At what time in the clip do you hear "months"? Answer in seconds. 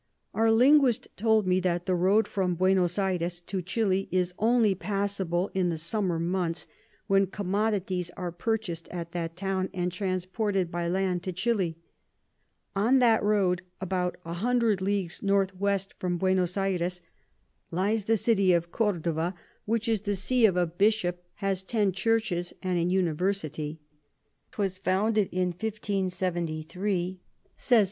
6.19-6.65